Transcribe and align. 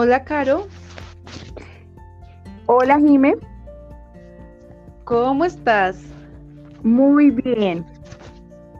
Hola, 0.00 0.22
Caro. 0.22 0.68
Hola, 2.66 3.00
Jime. 3.00 3.34
¿Cómo 5.02 5.44
estás? 5.44 6.00
Muy 6.84 7.32
bien. 7.32 7.84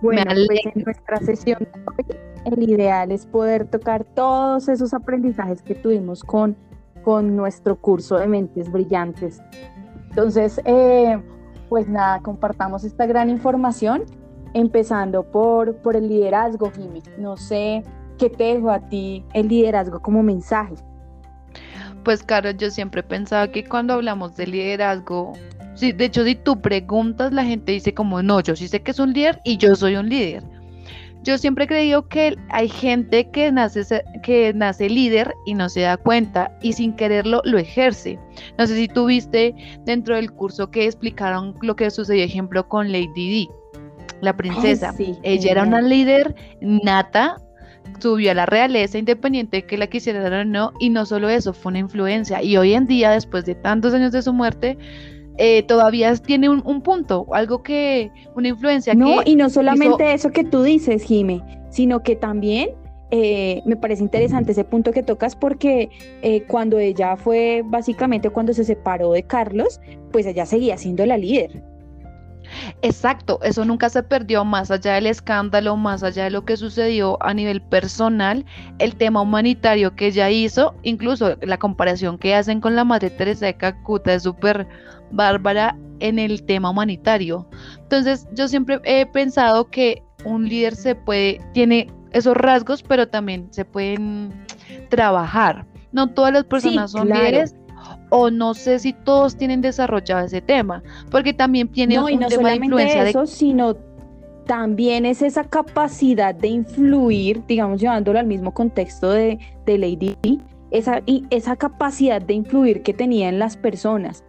Bueno, 0.00 0.30
pues 0.46 0.60
en 0.64 0.84
nuestra 0.84 1.18
sesión 1.18 1.58
de 1.58 1.80
hoy, 1.86 2.16
el 2.44 2.70
ideal 2.70 3.10
es 3.10 3.26
poder 3.26 3.66
tocar 3.66 4.04
todos 4.04 4.68
esos 4.68 4.94
aprendizajes 4.94 5.60
que 5.60 5.74
tuvimos 5.74 6.22
con, 6.22 6.56
con 7.02 7.34
nuestro 7.34 7.74
curso 7.74 8.16
de 8.18 8.28
Mentes 8.28 8.70
Brillantes. 8.70 9.42
Entonces, 10.10 10.60
eh, 10.66 11.20
pues 11.68 11.88
nada, 11.88 12.20
compartamos 12.20 12.84
esta 12.84 13.06
gran 13.06 13.28
información, 13.28 14.04
empezando 14.54 15.24
por, 15.24 15.78
por 15.78 15.96
el 15.96 16.06
liderazgo, 16.06 16.70
Jimmy. 16.70 17.02
No 17.18 17.36
sé 17.36 17.82
qué 18.18 18.30
te 18.30 18.54
dejo 18.54 18.70
a 18.70 18.78
ti 18.88 19.24
el 19.34 19.48
liderazgo 19.48 19.98
como 19.98 20.22
mensaje. 20.22 20.76
Pues, 22.08 22.22
Caro, 22.22 22.52
yo 22.52 22.70
siempre 22.70 23.02
he 23.02 23.04
pensado 23.04 23.52
que 23.52 23.66
cuando 23.66 23.92
hablamos 23.92 24.34
de 24.34 24.46
liderazgo, 24.46 25.34
sí, 25.74 25.92
de 25.92 26.06
hecho, 26.06 26.24
si 26.24 26.36
tú 26.36 26.58
preguntas, 26.58 27.34
la 27.34 27.44
gente 27.44 27.72
dice 27.72 27.92
como, 27.92 28.22
no, 28.22 28.40
yo 28.40 28.56
sí 28.56 28.66
sé 28.66 28.80
que 28.80 28.92
es 28.92 28.98
un 28.98 29.12
líder 29.12 29.42
y 29.44 29.58
yo 29.58 29.76
soy 29.76 29.96
un 29.96 30.08
líder. 30.08 30.42
Yo 31.22 31.36
siempre 31.36 31.64
he 31.64 31.66
creído 31.66 32.08
que 32.08 32.34
hay 32.48 32.70
gente 32.70 33.28
que 33.28 33.52
nace, 33.52 33.82
que 34.22 34.54
nace 34.54 34.88
líder 34.88 35.34
y 35.44 35.52
no 35.52 35.68
se 35.68 35.82
da 35.82 35.98
cuenta 35.98 36.50
y 36.62 36.72
sin 36.72 36.96
quererlo 36.96 37.42
lo 37.44 37.58
ejerce. 37.58 38.18
No 38.56 38.66
sé 38.66 38.74
si 38.76 38.88
tú 38.88 39.04
viste 39.04 39.54
dentro 39.84 40.16
del 40.16 40.32
curso 40.32 40.70
que 40.70 40.86
explicaron 40.86 41.56
lo 41.60 41.76
que 41.76 41.90
sucedió, 41.90 42.24
ejemplo, 42.24 42.66
con 42.66 42.90
Lady 42.90 43.12
Di, 43.14 43.50
la 44.22 44.34
princesa. 44.34 44.94
Ella 45.22 45.50
era 45.50 45.62
una 45.62 45.82
líder 45.82 46.34
nata, 46.62 47.36
subió 47.98 48.30
a 48.30 48.34
la 48.34 48.46
realeza 48.46 48.98
independiente 48.98 49.64
que 49.64 49.78
la 49.78 49.86
quisiera 49.86 50.40
o 50.40 50.44
no, 50.44 50.72
y 50.78 50.90
no 50.90 51.06
solo 51.06 51.28
eso, 51.28 51.52
fue 51.52 51.70
una 51.70 51.80
influencia. 51.80 52.42
Y 52.42 52.56
hoy 52.56 52.74
en 52.74 52.86
día, 52.86 53.10
después 53.10 53.44
de 53.44 53.54
tantos 53.54 53.94
años 53.94 54.12
de 54.12 54.22
su 54.22 54.32
muerte, 54.32 54.78
eh, 55.38 55.62
todavía 55.62 56.14
tiene 56.16 56.48
un, 56.48 56.82
punto, 56.82 57.26
algo 57.32 57.62
que, 57.62 58.10
una 58.34 58.48
influencia. 58.48 58.94
No, 58.94 59.20
y 59.24 59.36
no 59.36 59.50
solamente 59.50 60.12
eso 60.12 60.30
que 60.30 60.44
tú 60.44 60.62
dices, 60.62 61.04
Jime, 61.04 61.42
sino 61.70 62.02
que 62.02 62.16
también 62.16 62.70
eh, 63.10 63.62
me 63.64 63.76
parece 63.76 64.02
interesante 64.02 64.52
ese 64.52 64.64
punto 64.64 64.92
que 64.92 65.02
tocas 65.02 65.34
porque 65.34 65.88
eh, 66.22 66.42
cuando 66.42 66.78
ella 66.78 67.16
fue, 67.16 67.62
básicamente 67.64 68.30
cuando 68.30 68.52
se 68.52 68.64
separó 68.64 69.12
de 69.12 69.22
Carlos, 69.22 69.80
pues 70.12 70.26
ella 70.26 70.44
seguía 70.44 70.76
siendo 70.76 71.06
la 71.06 71.16
líder. 71.16 71.62
Exacto, 72.82 73.40
eso 73.42 73.64
nunca 73.64 73.88
se 73.88 74.02
perdió 74.02 74.44
más 74.44 74.70
allá 74.70 74.94
del 74.94 75.06
escándalo, 75.06 75.76
más 75.76 76.02
allá 76.02 76.24
de 76.24 76.30
lo 76.30 76.44
que 76.44 76.56
sucedió 76.56 77.18
a 77.22 77.34
nivel 77.34 77.60
personal, 77.60 78.44
el 78.78 78.96
tema 78.96 79.20
humanitario 79.20 79.94
que 79.94 80.06
ella 80.06 80.30
hizo, 80.30 80.74
incluso 80.82 81.36
la 81.42 81.58
comparación 81.58 82.18
que 82.18 82.34
hacen 82.34 82.60
con 82.60 82.76
la 82.76 82.84
Madre 82.84 83.10
Teresa 83.10 83.46
de 83.46 83.56
Calcuta 83.56 84.14
es 84.14 84.22
súper 84.22 84.66
bárbara 85.10 85.76
en 86.00 86.18
el 86.18 86.42
tema 86.44 86.70
humanitario. 86.70 87.48
Entonces, 87.78 88.26
yo 88.32 88.48
siempre 88.48 88.80
he 88.84 89.06
pensado 89.06 89.68
que 89.70 90.02
un 90.24 90.48
líder 90.48 90.76
se 90.76 90.94
puede, 90.94 91.40
tiene 91.54 91.90
esos 92.12 92.36
rasgos, 92.36 92.82
pero 92.82 93.08
también 93.08 93.48
se 93.50 93.64
pueden 93.64 94.32
trabajar. 94.88 95.66
No 95.92 96.08
todas 96.08 96.32
las 96.32 96.44
personas 96.44 96.92
son 96.92 97.08
líderes 97.08 97.54
o 98.10 98.30
no 98.30 98.54
sé 98.54 98.78
si 98.78 98.92
todos 98.92 99.36
tienen 99.36 99.60
desarrollado 99.60 100.26
ese 100.26 100.40
tema, 100.40 100.82
porque 101.10 101.32
también 101.32 101.68
tiene 101.68 101.98
un 102.00 102.20
tema 102.26 102.50
de 102.50 102.56
influencia 102.56 103.08
eso, 103.08 103.26
sino 103.26 103.76
también 104.46 105.04
es 105.04 105.20
esa 105.20 105.44
capacidad 105.44 106.34
de 106.34 106.48
influir, 106.48 107.42
digamos, 107.46 107.80
llevándolo 107.80 108.18
al 108.18 108.26
mismo 108.26 108.54
contexto 108.54 109.10
de, 109.10 109.38
de 109.66 109.78
Lady 109.78 110.16
esa, 110.70 111.02
y 111.06 111.24
esa 111.30 111.56
capacidad 111.56 112.20
de 112.20 112.34
influir 112.34 112.82
que 112.82 112.94
tenía 112.94 113.28
en 113.28 113.38
las 113.38 113.56
personas, 113.56 114.24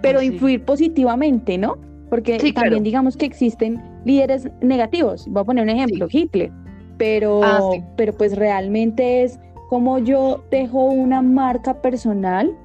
pero 0.00 0.22
influir 0.22 0.64
positivamente, 0.64 1.58
¿no? 1.58 1.76
Porque 2.10 2.38
también 2.54 2.84
digamos 2.84 3.16
que 3.16 3.26
existen 3.26 3.82
líderes 4.04 4.48
negativos. 4.60 5.26
Voy 5.28 5.42
a 5.42 5.44
poner 5.44 5.64
un 5.64 5.70
ejemplo, 5.70 6.06
Hitler, 6.10 6.52
pero, 6.96 7.42
ah, 7.42 7.70
pero 7.96 8.12
pues 8.12 8.36
realmente 8.36 9.24
es 9.24 9.40
como 9.68 9.98
yo 9.98 10.44
dejo 10.50 10.84
una 10.84 11.22
marca 11.22 11.80
personal 11.80 12.56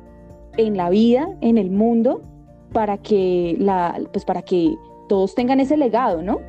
en 0.60 0.78
la 0.78 0.90
vida, 0.90 1.30
en 1.42 1.58
el 1.58 1.72
mundo, 1.72 2.22
para 2.74 2.98
que, 2.98 3.56
la, 3.60 4.00
pues 4.12 4.26
para 4.26 4.42
que 4.42 4.76
todos 5.08 5.34
tengan 5.34 5.60
ese 5.60 5.78
legado, 5.78 6.22
¿no? 6.22 6.40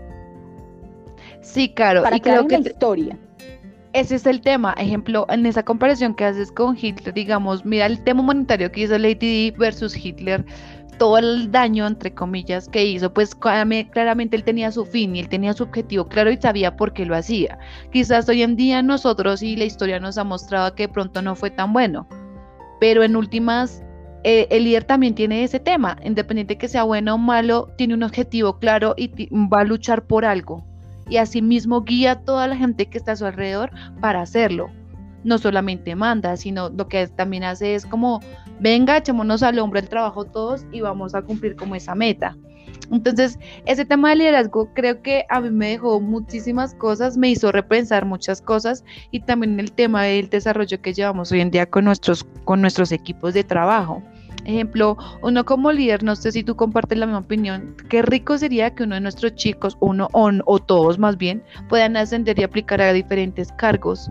Sí, 1.40 1.72
claro. 1.72 2.02
Para 2.02 2.16
y 2.16 2.20
creo 2.20 2.46
que 2.46 2.58
la 2.58 2.68
historia. 2.68 3.18
Ese 3.92 4.16
es 4.16 4.26
el 4.26 4.40
tema. 4.40 4.74
Ejemplo, 4.78 5.26
en 5.30 5.46
esa 5.46 5.64
comparación 5.64 6.14
que 6.14 6.24
haces 6.24 6.52
con 6.52 6.76
Hitler, 6.80 7.14
digamos, 7.14 7.64
mira 7.64 7.86
el 7.86 8.02
tema 8.02 8.20
humanitario 8.20 8.70
que 8.70 8.82
hizo 8.82 8.98
Lady 8.98 9.14
Di 9.14 9.50
versus 9.52 9.96
Hitler, 9.96 10.44
todo 10.98 11.18
el 11.18 11.50
daño, 11.50 11.86
entre 11.86 12.12
comillas, 12.12 12.68
que 12.68 12.84
hizo, 12.84 13.12
pues 13.12 13.34
claramente 13.34 14.36
él 14.36 14.44
tenía 14.44 14.70
su 14.70 14.84
fin 14.84 15.16
y 15.16 15.20
él 15.20 15.28
tenía 15.28 15.54
su 15.54 15.64
objetivo 15.64 16.04
claro 16.04 16.30
y 16.30 16.36
sabía 16.36 16.76
por 16.76 16.92
qué 16.92 17.06
lo 17.06 17.16
hacía. 17.16 17.58
Quizás 17.90 18.28
hoy 18.28 18.42
en 18.42 18.54
día 18.54 18.82
nosotros 18.82 19.42
y 19.42 19.56
la 19.56 19.64
historia 19.64 19.98
nos 19.98 20.18
ha 20.18 20.24
mostrado 20.24 20.74
que 20.74 20.88
pronto 20.88 21.22
no 21.22 21.34
fue 21.34 21.50
tan 21.50 21.72
bueno, 21.72 22.06
pero 22.80 23.02
en 23.02 23.16
últimas 23.16 23.82
eh, 24.22 24.48
el 24.50 24.64
líder 24.64 24.84
también 24.84 25.14
tiene 25.14 25.44
ese 25.44 25.60
tema, 25.60 25.96
independiente 26.04 26.58
que 26.58 26.68
sea 26.68 26.82
bueno 26.82 27.14
o 27.14 27.18
malo, 27.18 27.70
tiene 27.76 27.94
un 27.94 28.02
objetivo 28.02 28.58
claro 28.58 28.94
y 28.96 29.10
va 29.30 29.60
a 29.60 29.64
luchar 29.64 30.06
por 30.06 30.24
algo. 30.24 30.64
Y 31.08 31.16
asimismo 31.16 31.82
guía 31.82 32.12
a 32.12 32.20
toda 32.20 32.46
la 32.46 32.56
gente 32.56 32.86
que 32.86 32.98
está 32.98 33.12
a 33.12 33.16
su 33.16 33.26
alrededor 33.26 33.70
para 34.00 34.20
hacerlo. 34.20 34.70
No 35.24 35.38
solamente 35.38 35.94
manda, 35.96 36.36
sino 36.36 36.68
lo 36.68 36.88
que 36.88 37.06
también 37.08 37.44
hace 37.44 37.74
es 37.74 37.86
como, 37.86 38.20
venga, 38.60 38.96
echémonos 38.96 39.42
al 39.42 39.58
hombro 39.58 39.80
el 39.80 39.88
trabajo 39.88 40.24
todos 40.24 40.64
y 40.70 40.80
vamos 40.80 41.14
a 41.14 41.22
cumplir 41.22 41.56
como 41.56 41.74
esa 41.74 41.94
meta. 41.94 42.36
Entonces, 42.90 43.38
ese 43.66 43.84
tema 43.84 44.10
de 44.10 44.16
liderazgo 44.16 44.68
creo 44.74 45.00
que 45.02 45.24
a 45.28 45.40
mí 45.40 45.50
me 45.50 45.70
dejó 45.70 46.00
muchísimas 46.00 46.74
cosas, 46.74 47.16
me 47.16 47.30
hizo 47.30 47.52
repensar 47.52 48.04
muchas 48.04 48.42
cosas 48.42 48.84
y 49.10 49.20
también 49.20 49.60
el 49.60 49.72
tema 49.72 50.04
del 50.04 50.28
desarrollo 50.28 50.80
que 50.80 50.92
llevamos 50.92 51.30
hoy 51.30 51.40
en 51.40 51.50
día 51.50 51.66
con 51.66 51.84
nuestros, 51.84 52.24
con 52.44 52.60
nuestros 52.60 52.90
equipos 52.92 53.34
de 53.34 53.44
trabajo. 53.44 54.02
Ejemplo, 54.44 54.96
uno 55.22 55.44
como 55.44 55.70
líder, 55.70 56.02
no 56.02 56.16
sé 56.16 56.32
si 56.32 56.42
tú 56.42 56.56
compartes 56.56 56.98
la 56.98 57.06
misma 57.06 57.20
opinión, 57.20 57.76
qué 57.88 58.02
rico 58.02 58.38
sería 58.38 58.74
que 58.74 58.84
uno 58.84 58.94
de 58.94 59.02
nuestros 59.02 59.34
chicos, 59.34 59.76
uno 59.80 60.08
o, 60.12 60.58
todos 60.58 60.98
más 60.98 61.16
bien, 61.16 61.42
puedan 61.68 61.96
ascender 61.96 62.38
y 62.38 62.42
aplicar 62.42 62.80
a 62.80 62.92
diferentes 62.92 63.52
cargos. 63.52 64.10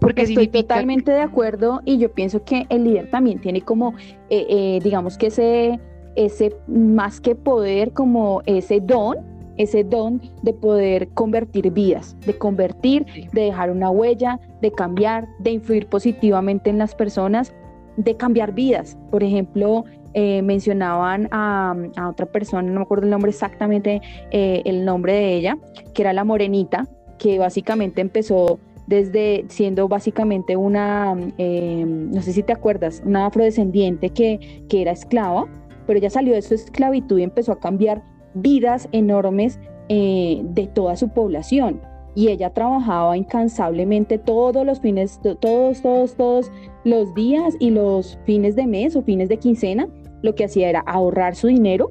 Porque 0.00 0.22
estoy 0.22 0.48
totalmente 0.48 1.10
de 1.10 1.20
acuerdo 1.20 1.82
y 1.84 1.98
yo 1.98 2.12
pienso 2.12 2.44
que 2.44 2.66
el 2.70 2.84
líder 2.84 3.10
también 3.10 3.40
tiene 3.40 3.60
como, 3.62 3.94
eh, 4.30 4.46
eh, 4.48 4.80
digamos 4.82 5.18
que 5.18 5.26
ese 5.26 5.80
ese 6.18 6.52
más 6.66 7.20
que 7.20 7.36
poder, 7.36 7.92
como 7.92 8.42
ese 8.44 8.80
don, 8.80 9.18
ese 9.56 9.84
don 9.84 10.20
de 10.42 10.52
poder 10.52 11.08
convertir 11.10 11.70
vidas, 11.70 12.16
de 12.26 12.36
convertir, 12.36 13.06
de 13.32 13.42
dejar 13.42 13.70
una 13.70 13.88
huella, 13.90 14.40
de 14.60 14.72
cambiar, 14.72 15.28
de 15.38 15.52
influir 15.52 15.86
positivamente 15.86 16.70
en 16.70 16.78
las 16.78 16.96
personas, 16.96 17.54
de 17.96 18.16
cambiar 18.16 18.52
vidas. 18.52 18.98
Por 19.12 19.22
ejemplo, 19.22 19.84
eh, 20.14 20.42
mencionaban 20.42 21.28
a, 21.30 21.76
otra 22.08 22.26
persona, 22.26 22.68
no 22.68 22.80
me 22.80 22.82
acuerdo 22.82 23.04
el 23.04 23.10
nombre 23.10 23.30
exactamente, 23.30 24.00
eh, 24.32 24.62
el 24.64 24.84
nombre 24.84 25.12
de 25.12 25.34
ella, 25.34 25.56
que 25.94 26.02
era 26.02 26.12
la 26.12 26.24
morenita, 26.24 26.88
que 27.18 27.38
básicamente 27.38 28.00
empezó 28.00 28.58
desde 28.88 29.44
siendo 29.48 29.86
básicamente 29.86 30.56
una, 30.56 31.14
eh, 31.36 31.84
no 31.86 32.22
sé 32.22 32.32
si 32.32 32.42
te 32.42 32.52
acuerdas, 32.52 33.02
una 33.04 33.26
afrodescendiente 33.26 34.10
que, 34.10 34.64
que 34.68 34.82
era 34.82 34.92
esclava 34.92 35.46
pero 35.88 36.00
ella 36.00 36.10
salió 36.10 36.34
de 36.34 36.42
su 36.42 36.52
esclavitud 36.52 37.18
y 37.18 37.22
empezó 37.22 37.50
a 37.50 37.58
cambiar 37.58 38.04
vidas 38.34 38.90
enormes 38.92 39.58
eh, 39.88 40.42
de 40.44 40.66
toda 40.66 40.96
su 40.96 41.08
población. 41.08 41.80
Y 42.14 42.28
ella 42.28 42.52
trabajaba 42.52 43.16
incansablemente 43.16 44.18
todos 44.18 44.66
los 44.66 44.80
fines, 44.80 45.18
todos, 45.40 45.80
todos, 45.80 46.14
todos 46.14 46.52
los 46.84 47.14
días 47.14 47.54
y 47.58 47.70
los 47.70 48.18
fines 48.26 48.54
de 48.54 48.66
mes 48.66 48.96
o 48.96 49.02
fines 49.02 49.30
de 49.30 49.38
quincena. 49.38 49.88
Lo 50.20 50.34
que 50.34 50.44
hacía 50.44 50.68
era 50.68 50.80
ahorrar 50.80 51.34
su 51.34 51.46
dinero 51.46 51.90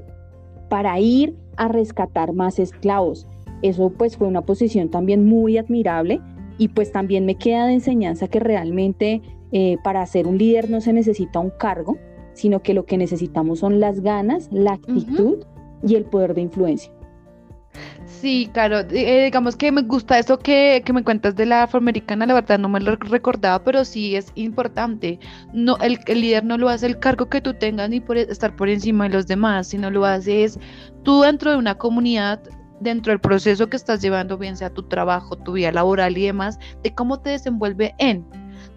para 0.70 1.00
ir 1.00 1.36
a 1.56 1.68
rescatar 1.68 2.34
más 2.34 2.60
esclavos. 2.60 3.26
Eso 3.64 3.90
pues 3.90 4.16
fue 4.16 4.28
una 4.28 4.44
posición 4.44 4.90
también 4.90 5.26
muy 5.26 5.58
admirable 5.58 6.22
y 6.60 6.68
pues 6.68 6.92
también 6.92 7.26
me 7.26 7.34
queda 7.34 7.66
de 7.66 7.74
enseñanza 7.74 8.28
que 8.28 8.40
realmente 8.40 9.24
eh, 9.52 9.78
para 9.84 10.06
ser 10.06 10.28
un 10.28 10.38
líder 10.38 10.70
no 10.70 10.82
se 10.82 10.94
necesita 10.94 11.40
un 11.40 11.50
cargo, 11.50 11.98
sino 12.38 12.62
que 12.62 12.74
lo 12.74 12.86
que 12.86 12.98
necesitamos 12.98 13.60
son 13.60 13.80
las 13.80 14.02
ganas, 14.02 14.48
la 14.52 14.74
actitud 14.74 15.40
y 15.86 15.96
el 15.96 16.06
poder 16.06 16.36
de 16.36 16.42
influencia. 16.42 16.92
Sí, 18.06 18.50
claro, 18.54 18.80
eh, 18.80 19.26
digamos 19.26 19.56
que 19.56 19.72
me 19.72 19.82
gusta 19.82 20.18
eso 20.18 20.40
que, 20.40 20.84
me 20.94 21.04
cuentas 21.04 21.36
de 21.36 21.46
la 21.46 21.64
afroamericana, 21.64 22.26
la 22.26 22.36
verdad 22.36 22.58
no 22.58 22.70
me 22.70 22.80
lo 22.80 22.96
recordaba, 22.96 23.64
pero 23.64 23.84
sí 23.86 24.16
es 24.16 24.32
importante. 24.36 25.20
No, 25.54 25.78
el, 25.78 26.00
el, 26.06 26.22
líder 26.22 26.44
no 26.46 26.58
lo 26.58 26.70
hace 26.70 26.86
el 26.88 27.00
cargo 27.00 27.28
que 27.28 27.42
tú 27.42 27.54
tengas 27.54 27.90
ni 27.90 28.00
por 28.00 28.18
estar 28.18 28.56
por 28.56 28.70
encima 28.70 29.06
de 29.08 29.16
los 29.16 29.28
demás, 29.28 29.68
sino 29.68 29.92
lo 29.92 30.06
hace 30.06 30.44
es 30.44 30.60
tú 31.04 31.22
dentro 31.22 31.52
de 31.52 31.58
una 31.58 31.76
comunidad, 31.76 32.42
dentro 32.80 33.12
del 33.12 33.20
proceso 33.20 33.68
que 33.68 33.78
estás 33.78 34.02
llevando, 34.02 34.38
bien 34.38 34.58
sea 34.58 34.74
tu 34.74 34.84
trabajo, 34.84 35.36
tu 35.36 35.54
vida 35.54 35.72
laboral 35.72 36.18
y 36.18 36.26
demás, 36.26 36.58
de 36.84 36.94
cómo 36.94 37.20
te 37.20 37.32
desenvuelve 37.32 37.94
en 38.00 38.26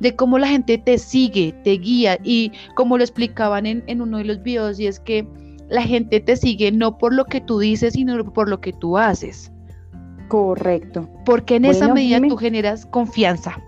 de 0.00 0.16
cómo 0.16 0.38
la 0.38 0.48
gente 0.48 0.78
te 0.78 0.98
sigue, 0.98 1.54
te 1.64 1.72
guía 1.72 2.18
y 2.24 2.52
como 2.74 2.98
lo 2.98 3.04
explicaban 3.04 3.66
en, 3.66 3.84
en 3.86 4.00
uno 4.00 4.18
de 4.18 4.24
los 4.24 4.42
videos 4.42 4.80
y 4.80 4.86
es 4.86 4.98
que 4.98 5.26
la 5.68 5.82
gente 5.82 6.20
te 6.20 6.36
sigue 6.36 6.72
no 6.72 6.98
por 6.98 7.14
lo 7.14 7.24
que 7.24 7.40
tú 7.40 7.60
dices, 7.60 7.94
sino 7.94 8.24
por 8.32 8.48
lo 8.48 8.60
que 8.60 8.72
tú 8.72 8.98
haces. 8.98 9.52
Correcto. 10.28 11.08
Porque 11.24 11.56
en 11.56 11.64
esa 11.64 11.92
medida 11.92 12.20
tú 12.20 12.36
generas 12.36 12.86
confianza. 12.86 13.60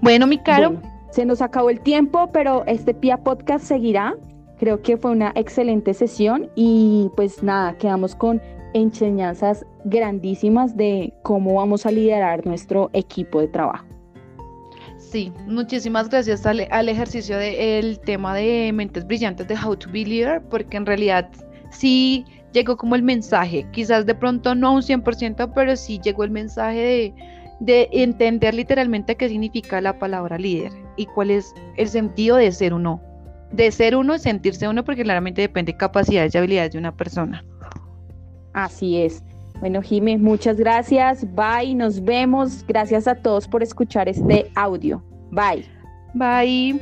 Bueno, 0.00 0.26
mi 0.26 0.38
caro. 0.38 0.80
se 1.10 1.24
nos 1.24 1.40
acabó 1.40 1.70
el 1.70 1.80
tiempo, 1.80 2.30
pero 2.32 2.64
este 2.66 2.94
PIA 2.94 3.18
Podcast 3.18 3.64
seguirá. 3.64 4.14
Creo 4.58 4.80
que 4.82 4.96
fue 4.96 5.10
una 5.10 5.32
excelente 5.34 5.92
sesión 5.94 6.50
y 6.54 7.10
pues 7.16 7.42
nada, 7.42 7.76
quedamos 7.78 8.14
con 8.14 8.40
enseñanzas 8.74 9.66
grandísimas 9.84 10.76
de 10.76 11.12
cómo 11.22 11.54
vamos 11.54 11.84
a 11.84 11.90
liderar 11.90 12.46
nuestro 12.46 12.90
equipo 12.92 13.40
de 13.40 13.48
trabajo. 13.48 13.91
Sí, 15.12 15.30
muchísimas 15.46 16.08
gracias 16.08 16.46
al, 16.46 16.88
ejercicio 16.88 17.36
del 17.36 18.00
tema 18.00 18.34
de 18.34 18.72
mentes 18.72 19.06
brillantes 19.06 19.46
de 19.46 19.54
How 19.62 19.76
to 19.76 19.90
Be 19.90 20.06
Leader, 20.06 20.40
porque 20.48 20.78
en 20.78 20.86
realidad 20.86 21.28
sí 21.70 22.24
llegó 22.54 22.78
como 22.78 22.94
el 22.94 23.02
mensaje, 23.02 23.66
quizás 23.72 24.06
de 24.06 24.14
pronto 24.14 24.54
no 24.54 24.72
un 24.72 24.80
100%, 24.80 25.52
pero 25.54 25.76
sí 25.76 26.00
llegó 26.02 26.24
el 26.24 26.30
mensaje 26.30 26.78
de, 26.80 27.14
de 27.60 27.88
entender 27.92 28.54
literalmente 28.54 29.14
qué 29.14 29.28
significa 29.28 29.82
la 29.82 29.98
palabra 29.98 30.38
líder 30.38 30.72
y 30.96 31.04
cuál 31.04 31.30
es 31.30 31.52
el 31.76 31.88
sentido 31.88 32.38
de 32.38 32.50
ser 32.50 32.72
uno. 32.72 32.98
De 33.52 33.70
ser 33.70 33.94
uno 33.94 34.14
y 34.14 34.18
sentirse 34.18 34.66
uno, 34.66 34.82
porque 34.82 35.02
claramente 35.02 35.42
depende 35.42 35.72
de 35.72 35.78
capacidades 35.78 36.34
y 36.34 36.38
habilidades 36.38 36.72
de 36.72 36.78
una 36.78 36.96
persona. 36.96 37.44
Así 38.54 38.96
es. 38.96 39.22
Bueno, 39.62 39.80
Jiménez, 39.80 40.20
muchas 40.20 40.56
gracias. 40.56 41.24
Bye, 41.36 41.76
nos 41.76 42.02
vemos. 42.02 42.64
Gracias 42.66 43.06
a 43.06 43.14
todos 43.14 43.46
por 43.46 43.62
escuchar 43.62 44.08
este 44.08 44.50
audio. 44.56 45.00
Bye. 45.30 45.64
Bye. 46.14 46.80